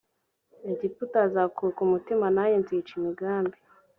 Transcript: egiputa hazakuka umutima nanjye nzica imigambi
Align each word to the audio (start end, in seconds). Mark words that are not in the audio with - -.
egiputa 0.71 1.17
hazakuka 1.23 1.79
umutima 1.87 2.25
nanjye 2.35 2.57
nzica 2.63 2.91
imigambi 2.99 3.57